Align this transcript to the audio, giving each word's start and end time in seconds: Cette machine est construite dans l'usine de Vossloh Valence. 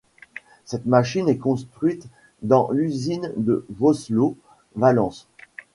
Cette 0.65 0.87
machine 0.87 1.29
est 1.29 1.37
construite 1.37 2.07
dans 2.41 2.71
l'usine 2.71 3.31
de 3.37 3.67
Vossloh 3.77 4.35
Valence. 4.75 5.27